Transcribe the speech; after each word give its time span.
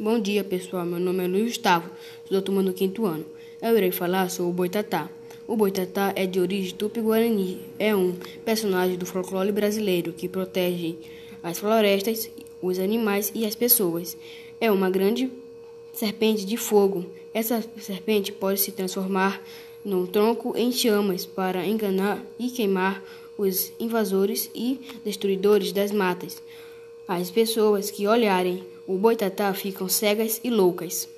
Bom 0.00 0.20
dia, 0.20 0.44
pessoal. 0.44 0.86
Meu 0.86 1.00
nome 1.00 1.24
é 1.24 1.26
Luiz 1.26 1.46
Gustavo, 1.46 1.90
estou 2.22 2.40
tomando 2.40 2.70
o 2.70 2.72
quinto 2.72 3.04
ano. 3.04 3.26
Eu 3.60 3.76
irei 3.76 3.90
falar 3.90 4.30
sobre 4.30 4.52
o 4.52 4.54
Boitatá. 4.54 5.10
O 5.44 5.56
Boitatá 5.56 6.12
é 6.14 6.24
de 6.24 6.38
origem 6.38 6.72
tupi-guarani. 6.76 7.58
É 7.80 7.96
um 7.96 8.14
personagem 8.44 8.96
do 8.96 9.04
folclore 9.04 9.50
brasileiro 9.50 10.12
que 10.12 10.28
protege 10.28 10.94
as 11.42 11.58
florestas, 11.58 12.30
os 12.62 12.78
animais 12.78 13.32
e 13.34 13.44
as 13.44 13.56
pessoas. 13.56 14.16
É 14.60 14.70
uma 14.70 14.88
grande 14.88 15.32
serpente 15.92 16.46
de 16.46 16.56
fogo. 16.56 17.04
Essa 17.34 17.60
serpente 17.80 18.30
pode 18.30 18.60
se 18.60 18.70
transformar 18.70 19.42
num 19.84 20.06
tronco 20.06 20.56
em 20.56 20.70
chamas 20.70 21.26
para 21.26 21.66
enganar 21.66 22.24
e 22.38 22.50
queimar 22.50 23.02
os 23.36 23.72
invasores 23.80 24.48
e 24.54 24.78
destruidores 25.04 25.72
das 25.72 25.90
matas. 25.90 26.40
As 27.08 27.32
pessoas 27.32 27.90
que 27.90 28.06
olharem 28.06 28.62
o 28.88 28.96
boitatá 28.96 29.52
ficam 29.52 29.86
cegas 29.86 30.40
e 30.42 30.48
loucas. 30.48 31.08